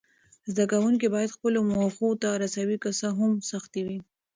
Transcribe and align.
زده 0.51 0.65
کوونکي 0.71 1.07
باید 1.15 1.35
خپلو 1.35 1.59
موخو 1.71 2.09
ته 2.21 2.29
رسوي، 2.43 2.77
که 2.83 2.89
څه 2.99 3.07
هم 3.19 3.31
سختۍ 3.49 3.81
وي. 3.87 3.99